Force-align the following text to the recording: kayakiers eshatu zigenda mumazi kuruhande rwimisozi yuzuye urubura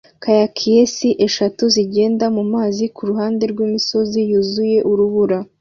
kayakiers 0.23 0.95
eshatu 1.25 1.63
zigenda 1.75 2.25
mumazi 2.35 2.85
kuruhande 2.95 3.43
rwimisozi 3.51 4.19
yuzuye 4.31 4.77
urubura 4.91 5.37